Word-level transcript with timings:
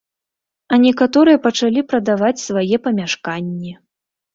А 0.71 0.79
некаторыя 0.85 1.43
пачалі 1.45 1.85
прадаваць 1.95 2.35
свае 2.49 2.85
памяшканні. 2.89 3.81